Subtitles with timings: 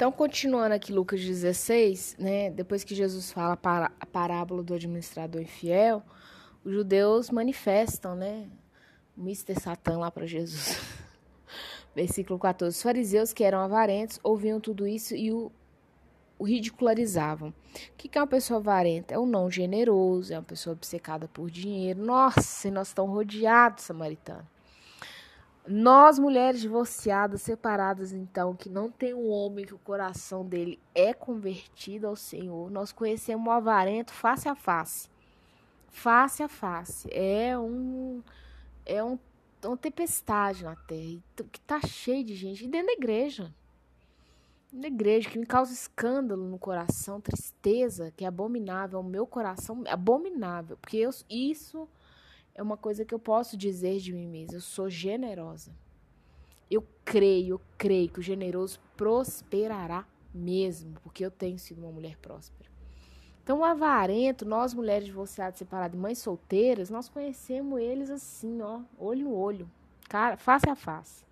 [0.00, 3.52] Então, continuando aqui Lucas 16, né, depois que Jesus fala
[4.00, 6.02] a parábola do administrador infiel,
[6.64, 8.48] os judeus manifestam, né,
[9.14, 9.60] o Mr.
[9.60, 10.80] Satã lá para Jesus.
[11.94, 12.78] Versículo 14.
[12.78, 15.52] Os fariseus que eram avarentos ouviam tudo isso e o,
[16.38, 17.50] o ridicularizavam.
[17.50, 17.54] O
[17.98, 19.14] que é uma pessoa avarenta?
[19.14, 22.02] É um não generoso, é uma pessoa obcecada por dinheiro.
[22.02, 24.48] Nossa, nós estamos rodeados, samaritano.
[25.66, 31.12] Nós, mulheres divorciadas, separadas, então, que não tem um homem que o coração dele é
[31.12, 35.08] convertido ao Senhor, nós conhecemos o avarento face a face.
[35.88, 37.08] Face a face.
[37.12, 38.22] É um.
[38.86, 39.18] É um,
[39.62, 41.20] uma tempestade na terra,
[41.52, 43.54] que tá cheio de gente, e dentro da igreja.
[44.72, 49.82] Na igreja, que me causa escândalo no coração, tristeza, que é abominável ao meu coração,
[49.88, 51.88] abominável, porque eu, isso
[52.54, 54.56] é uma coisa que eu posso dizer de mim mesma.
[54.56, 55.72] Eu sou generosa.
[56.70, 62.16] Eu creio, eu creio que o generoso prosperará mesmo, porque eu tenho sido uma mulher
[62.18, 62.70] próspera.
[63.42, 69.24] Então, o avarento, nós mulheres divorciadas, separadas, mães solteiras, nós conhecemos eles assim, ó, olho
[69.24, 69.68] no olho,
[70.08, 71.24] cara, face a face.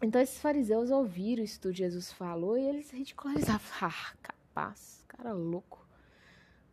[0.00, 3.60] Então, esses fariseus ouviram isso que Jesus falou e eles ridicularizavam.
[3.82, 5.86] Ah, capaz, cara louco,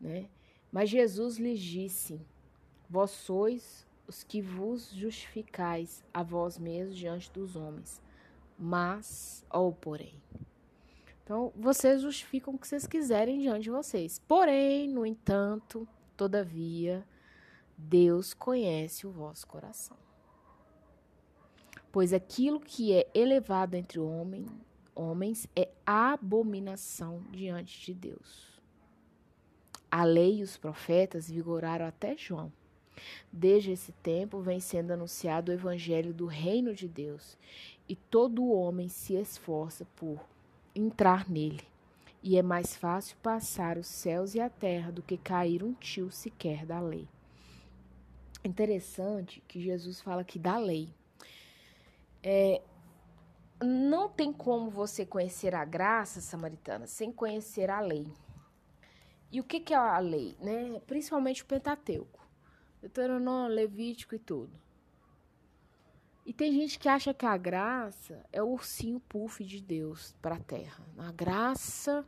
[0.00, 0.28] né?
[0.70, 2.20] Mas Jesus lhes disse:
[2.88, 8.02] Vós sois os que vos justificais a vós mesmos diante dos homens.
[8.58, 10.14] Mas, ou porém.
[11.22, 14.18] Então, vocês justificam o que vocês quiserem diante de vocês.
[14.28, 17.06] Porém, no entanto, todavia,
[17.76, 19.96] Deus conhece o vosso coração.
[21.90, 24.46] Pois aquilo que é elevado entre homem,
[24.94, 28.60] homens é abominação diante de Deus.
[29.90, 32.52] A lei e os profetas vigoraram até João.
[33.32, 37.36] Desde esse tempo vem sendo anunciado o evangelho do reino de Deus,
[37.88, 40.20] e todo homem se esforça por
[40.74, 41.62] entrar nele.
[42.22, 46.10] E é mais fácil passar os céus e a terra do que cair um tio
[46.10, 47.06] sequer da lei.
[48.42, 50.88] Interessante que Jesus fala aqui da lei.
[52.22, 52.62] É,
[53.62, 58.06] não tem como você conhecer a graça samaritana sem conhecer a lei.
[59.30, 60.36] E o que, que é a lei?
[60.40, 60.80] Né?
[60.86, 62.23] Principalmente o Pentateuco.
[62.84, 64.52] Deuteronômio, Levítico e tudo.
[66.26, 70.34] E tem gente que acha que a graça é o ursinho puff de Deus para
[70.34, 70.84] a terra.
[70.98, 72.04] A graça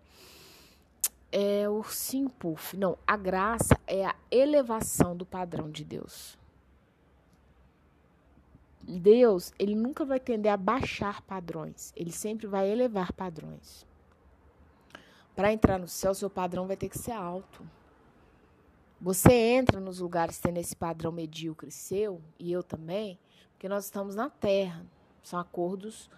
[1.32, 2.76] é o ursinho puff.
[2.76, 6.38] Não, a graça é a elevação do padrão de Deus.
[8.82, 13.86] Deus, ele nunca vai tender a baixar padrões, ele sempre vai elevar padrões.
[15.34, 17.66] Para entrar no céu, seu padrão vai ter que ser alto.
[19.00, 23.18] Você entra nos lugares tendo esse padrão medíocre seu, e eu também,
[23.52, 24.86] porque nós estamos na terra.
[25.22, 26.08] São acordos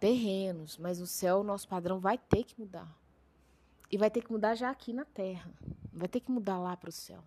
[0.00, 2.94] terrenos, mas no céu o nosso padrão vai ter que mudar.
[3.90, 5.50] E vai ter que mudar já aqui na terra.
[5.92, 7.22] Vai ter que mudar lá para o céu.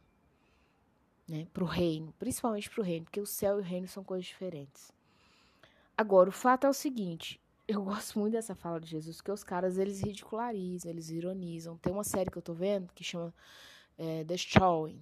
[1.28, 1.48] Né?
[1.54, 4.26] Para o reino, principalmente para o reino, porque o céu e o reino são coisas
[4.26, 4.92] diferentes.
[5.98, 9.44] Agora, o fato é o seguinte: eu gosto muito dessa fala de Jesus, que os
[9.44, 11.78] caras eles ridicularizam, eles ironizam.
[11.78, 13.34] Tem uma série que eu tô vendo que chama
[13.98, 15.02] é, The Chowing,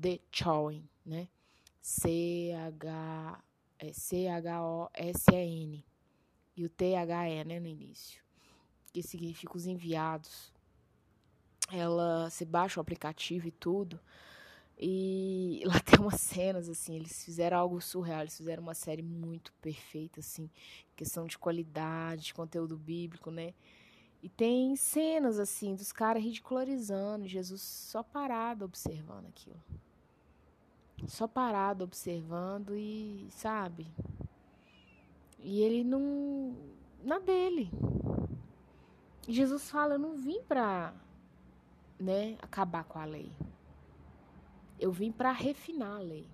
[0.00, 1.28] The Chowing, né?
[1.80, 3.42] C-H,
[3.78, 5.84] é, C-H-O-S-E-N
[6.56, 8.22] e o T-H-E, né, no início,
[8.92, 10.52] que significa os enviados.
[11.70, 14.00] Ela, se baixa o aplicativo e tudo,
[14.78, 19.52] e lá tem umas cenas, assim, eles fizeram algo surreal, eles fizeram uma série muito
[19.54, 20.50] perfeita, assim,
[20.94, 23.54] questão de qualidade, de conteúdo bíblico, né?
[24.26, 29.62] E tem cenas assim dos caras ridicularizando, Jesus só parado observando aquilo.
[31.06, 33.86] Só parado observando e, sabe?
[35.38, 36.56] E ele não
[37.04, 37.70] na dele.
[39.28, 40.92] Jesus fala: "Eu não vim para,
[41.96, 43.30] né, acabar com a lei.
[44.76, 46.28] Eu vim para refinar a lei."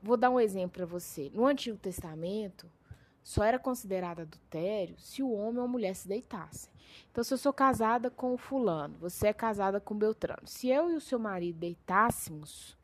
[0.00, 1.32] Vou dar um exemplo para você.
[1.34, 2.70] No Antigo Testamento,
[3.22, 6.72] só era considerado adultério se o homem ou a mulher se deitassem.
[7.10, 10.46] Então, se eu sou casada com o fulano, você é casada com o Beltrano.
[10.46, 12.76] Se eu e o seu marido deitássemos,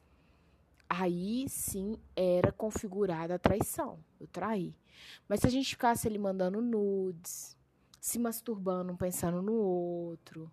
[0.88, 3.98] aí sim era configurada a traição.
[4.20, 4.74] Eu traí.
[5.28, 7.56] Mas se a gente ficasse ele mandando nudes,
[8.00, 10.50] se masturbando, pensando no outro,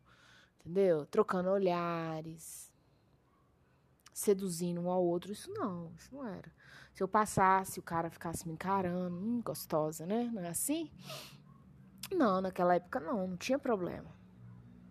[0.60, 1.06] entendeu?
[1.06, 2.72] Trocando olhares,
[4.14, 6.52] seduzindo um ao outro, isso não, isso não era.
[6.96, 10.32] Se eu passasse, o cara ficasse me encarando, hum, gostosa, né?
[10.34, 10.90] Não é assim?
[12.10, 14.06] Não, naquela época não, não tinha problema.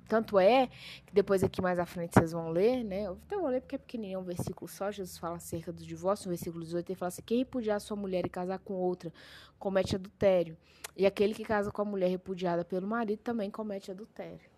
[0.07, 0.67] Tanto é
[1.07, 3.07] que depois aqui mais à frente vocês vão ler, né?
[3.07, 4.91] Eu até vou ler porque é pequenininho, é um versículo só.
[4.91, 8.27] Jesus fala acerca do divórcio, no versículo 18, ele fala assim: quem repudiar sua mulher
[8.27, 9.11] e casar com outra
[9.59, 10.59] comete adultério.
[10.95, 14.51] E aquele que casa com a mulher repudiada pelo marido também comete adultério.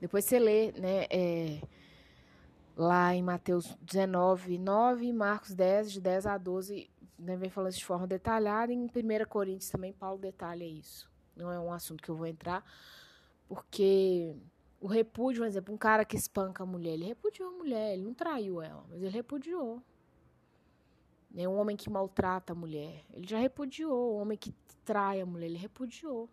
[0.00, 1.04] Depois você lê, né?
[1.10, 1.60] É,
[2.76, 7.72] lá em Mateus 19, 9 e Marcos 10, de 10 a 12, né, vem falando
[7.72, 8.72] de forma detalhada.
[8.72, 8.88] Em 1
[9.28, 11.10] Coríntios também Paulo detalha isso.
[11.36, 12.64] Não é um assunto que eu vou entrar
[13.50, 14.36] porque
[14.80, 18.04] o repúdio, por exemplo, um cara que espanca a mulher, ele repudiou a mulher, ele
[18.04, 19.82] não traiu ela, mas ele repudiou.
[21.36, 24.12] É um homem que maltrata a mulher, ele já repudiou.
[24.14, 26.30] O homem que trai a mulher, ele repudiou.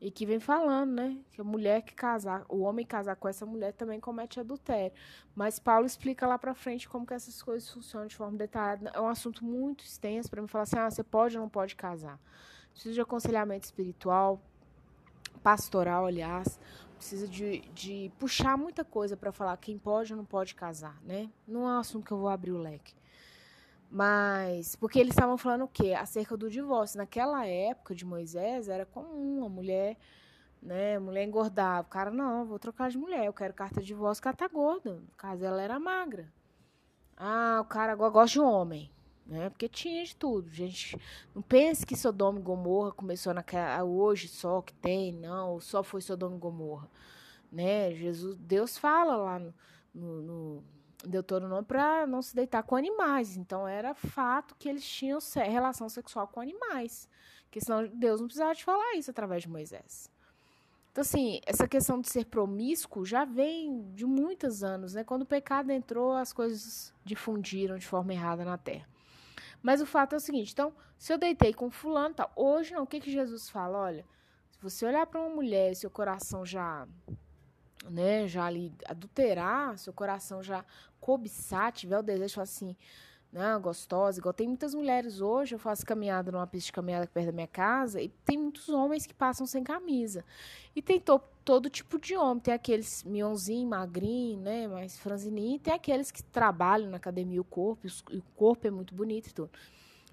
[0.00, 1.18] E que vem falando, né?
[1.30, 4.96] Que a mulher que casar, o homem casar com essa mulher também comete adultério.
[5.34, 8.90] Mas Paulo explica lá pra frente como que essas coisas funcionam de forma detalhada.
[8.94, 11.76] É um assunto muito extenso para me falar assim: ah, você pode ou não pode
[11.76, 12.18] casar.
[12.72, 14.40] Precisa de aconselhamento espiritual,
[15.42, 16.58] pastoral, aliás,
[16.96, 21.30] precisa de, de puxar muita coisa para falar quem pode ou não pode casar, né?
[21.46, 22.94] Não é um assunto que eu vou abrir o leque.
[23.90, 25.94] Mas, porque eles estavam falando o quê?
[25.94, 26.98] Acerca do divórcio.
[26.98, 29.96] Naquela época de Moisés, era comum a mulher,
[30.62, 30.98] né?
[30.98, 31.86] Mulher engordava.
[31.86, 34.94] O cara, não, vou trocar de mulher, eu quero carta de divórcio, ela tá gorda.
[34.94, 36.32] No caso, ela era magra.
[37.16, 38.90] Ah, o cara agora gosta de homem
[39.30, 39.48] né?
[39.48, 40.98] Porque tinha de tudo, gente.
[41.34, 45.82] Não pense que Sodoma e Gomorra começou naquela ah, hoje só que tem, não, só
[45.84, 46.90] foi Sodoma e Gomorra,
[47.50, 47.94] né?
[47.94, 49.54] Jesus, Deus fala lá no,
[49.94, 50.64] no, no
[51.04, 53.36] Deuteronômio para não se deitar com animais.
[53.36, 57.08] Então era fato que eles tinham relação sexual com animais,
[57.44, 60.10] porque senão Deus não precisava de falar isso através de Moisés.
[60.92, 65.04] Então, assim, essa questão de ser promíscuo já vem de muitos anos, né?
[65.04, 68.88] Quando o pecado entrou, as coisas difundiram de forma errada na terra.
[69.62, 72.86] Mas o fato é o seguinte, então, se eu deitei com fulano, hoje não, o
[72.86, 73.78] que que Jesus fala?
[73.78, 74.04] Olha,
[74.50, 76.88] se você olhar para uma mulher, seu coração já,
[77.88, 80.64] né, já ali adulterar, seu coração já
[81.00, 82.76] cobiçar, tiver o desejo, falar assim,
[83.32, 87.26] né, gostosa, igual tem muitas mulheres hoje, eu faço caminhada numa pista de caminhada perto
[87.26, 90.24] da minha casa, e tem muitos homens que passam sem camisa.
[90.74, 95.72] E tem to, todo tipo de homem, tem aqueles mionzinho, magrinho, né, mais franzininho, tem
[95.72, 99.50] aqueles que trabalham na academia o corpo, e o corpo é muito bonito e tudo.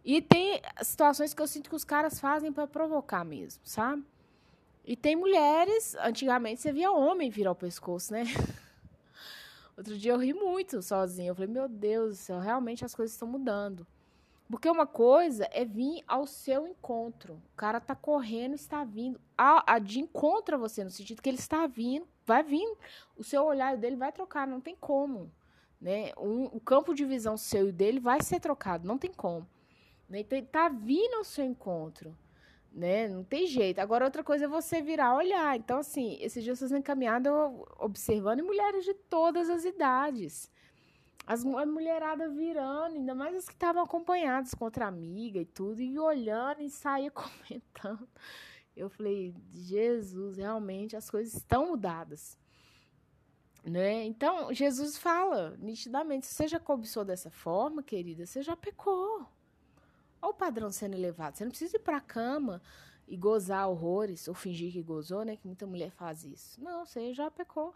[0.05, 4.05] E tem situações que eu sinto que os caras fazem para provocar mesmo, sabe?
[4.88, 8.24] E tem mulheres, antigamente você via homem virar o pescoço, né?
[9.75, 11.30] Outro dia eu ri muito sozinha.
[11.30, 13.86] Eu falei, meu Deus do céu, realmente as coisas estão mudando.
[14.50, 17.34] Porque uma coisa é vir ao seu encontro.
[17.34, 19.19] O cara tá correndo, está vindo.
[19.38, 22.66] A, a de encontro a você, no sentido que ele está vindo, vai vir.
[23.18, 25.30] O seu olhar dele vai trocar, não tem como.
[25.81, 26.13] Né?
[26.18, 29.45] Um, o campo de visão seu e dele vai ser trocado, não tem como.
[30.07, 30.22] Né?
[30.22, 32.18] Então ele tá vindo ao seu encontro
[32.71, 33.07] né?
[33.07, 33.79] Não tem jeito.
[33.79, 35.57] Agora, outra coisa é você virar olhar.
[35.57, 37.29] Então, assim, esses dias vocês encaminhado
[37.79, 40.51] observando mulheres de todas as idades.
[41.25, 46.61] As mulherada virando, ainda mais as que estavam acompanhadas contra amiga e tudo, e olhando
[46.61, 48.07] e saía comentando.
[48.75, 52.37] Eu falei, Jesus, realmente as coisas estão mudadas.
[53.63, 54.05] Né?
[54.05, 59.27] Então, Jesus fala nitidamente: se você já cobiçou dessa forma, querida, você já pecou.
[60.21, 61.37] Olha o padrão sendo elevado.
[61.37, 62.61] Você não precisa ir para a cama
[63.07, 65.37] e gozar horrores, ou fingir que gozou, né?
[65.37, 66.61] Que muita mulher faz isso.
[66.61, 67.73] Não, você já pecou.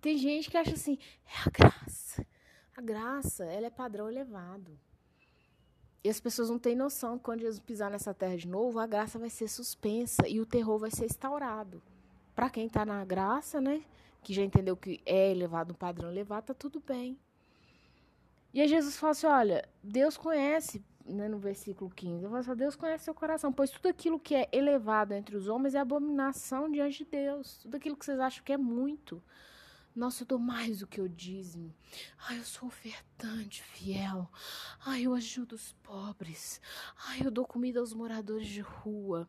[0.00, 2.26] Tem gente que acha assim, é a graça.
[2.76, 4.78] A graça, ela é padrão elevado.
[6.02, 8.86] E as pessoas não têm noção que quando Jesus pisar nessa terra de novo, a
[8.86, 11.82] graça vai ser suspensa e o terror vai ser instaurado.
[12.34, 13.82] Para quem está na graça, né?
[14.22, 17.18] Que já entendeu que é elevado, um padrão elevado, tá tudo bem.
[18.52, 22.24] E aí Jesus fala assim: olha, Deus conhece né, no versículo 15.
[22.24, 25.74] Eu assim, Deus conhece seu coração, pois tudo aquilo que é elevado entre os homens
[25.74, 27.58] é abominação diante de Deus.
[27.58, 29.22] Tudo aquilo que vocês acham que é muito.
[29.94, 31.72] Nossa, eu dou mais do que eu dízimo.
[32.26, 34.28] Ai, eu sou ofertante fiel.
[34.84, 36.60] Ai, eu ajudo os pobres.
[37.06, 39.28] Ai, eu dou comida aos moradores de rua.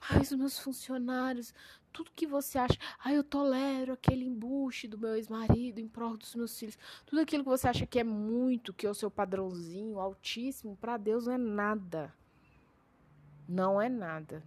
[0.00, 1.52] Ai, os meus funcionários
[1.94, 6.34] tudo que você acha, ah, eu tolero aquele embuste do meu ex-marido em prol dos
[6.34, 10.00] meus filhos, tudo aquilo que você acha que é muito, que é o seu padrãozinho
[10.00, 12.14] altíssimo, para Deus não é nada.
[13.48, 14.42] Não é nada.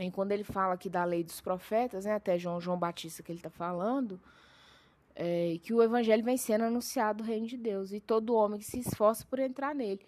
[0.00, 3.30] E quando ele fala aqui da lei dos profetas, né, até João João Batista que
[3.30, 4.18] ele está falando,
[5.14, 8.64] é, que o evangelho vem sendo anunciado do reino de Deus e todo homem que
[8.64, 10.00] se esforça por entrar nele.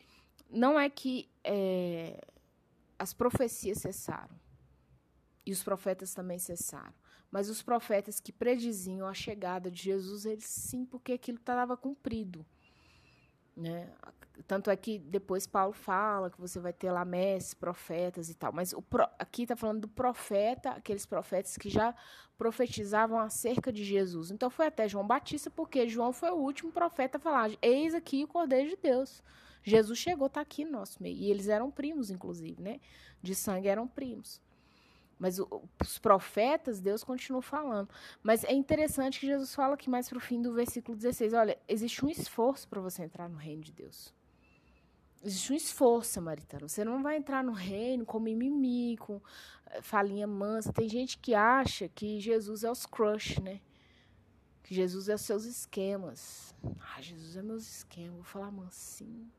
[0.49, 2.19] Não é que é,
[2.99, 4.41] as profecias cessaram
[5.45, 6.95] e os profetas também cessaram.
[7.31, 12.45] Mas os profetas que prediziam a chegada de Jesus, eles sim, porque aquilo estava cumprido.
[13.57, 13.89] Né?
[14.47, 18.53] Tanto é que depois Paulo fala que você vai ter lá mestres, profetas e tal.
[18.53, 21.95] Mas o pro, aqui está falando do profeta, aqueles profetas que já
[22.39, 24.31] profetizavam acerca de Jesus.
[24.31, 28.25] Então foi até João Batista, porque João foi o último profeta a falar: Eis aqui
[28.25, 29.23] o Cordeiro de Deus.
[29.63, 31.17] Jesus chegou, está aqui no nosso meio.
[31.17, 32.81] E eles eram primos, inclusive, né?
[33.23, 34.41] De sangue eram primos.
[35.21, 37.91] Mas o, os profetas, Deus continua falando.
[38.23, 41.59] Mas é interessante que Jesus fala aqui mais para o fim do versículo 16: olha,
[41.69, 44.15] existe um esforço para você entrar no reino de Deus.
[45.23, 46.67] Existe um esforço, samaritano.
[46.67, 49.21] Você não vai entrar no reino com mimimi, com
[49.67, 50.73] eh, falinha mansa.
[50.73, 53.61] Tem gente que acha que Jesus é os crush, né?
[54.63, 56.55] Que Jesus é os seus esquemas.
[56.81, 58.15] Ah, Jesus é meus esquemas.
[58.15, 59.31] Vou falar mansinho.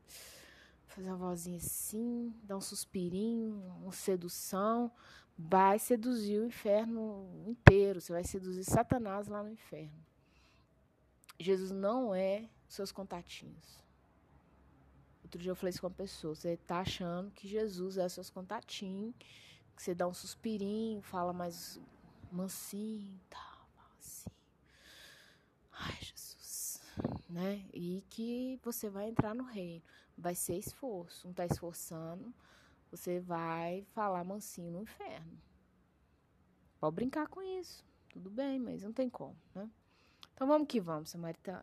[0.94, 4.92] Fazer uma vozinha assim, dar um suspirinho, uma sedução
[5.38, 8.00] vai seduzir o inferno inteiro.
[8.00, 10.04] Você vai seduzir Satanás lá no inferno.
[11.38, 13.82] Jesus não é seus contatinhos.
[15.24, 16.34] Outro dia eu falei isso com uma pessoa.
[16.34, 19.14] Você está achando que Jesus é seus contatinhos,
[19.74, 21.80] que você dá um suspirinho, fala mais
[22.30, 23.68] mansinho, tal,
[23.98, 24.30] assim.
[25.72, 26.41] Ai, Jesus.
[27.28, 27.64] Né?
[27.72, 29.82] E que você vai entrar no reino.
[30.16, 31.26] Vai ser esforço.
[31.26, 32.32] Não está esforçando
[32.92, 35.40] você vai falar mansinho no inferno.
[36.78, 37.82] Pode brincar com isso.
[38.10, 39.68] Tudo bem, mas não tem como, né?
[40.34, 41.60] Então vamos que vamos, Samaritana.